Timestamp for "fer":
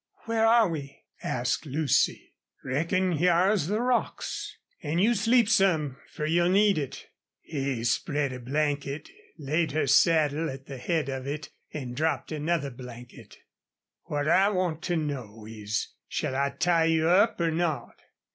6.09-6.25